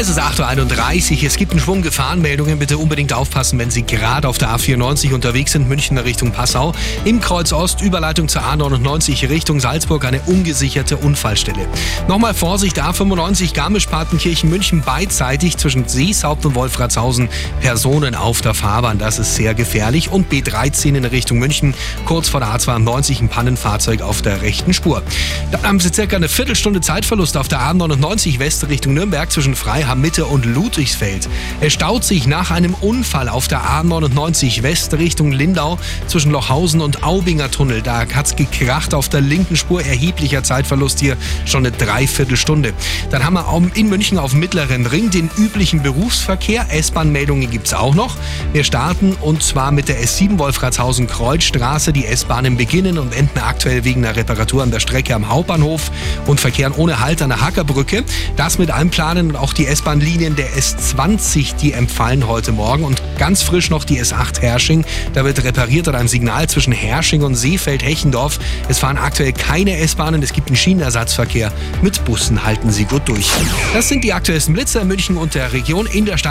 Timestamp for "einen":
1.52-1.60, 70.48-70.56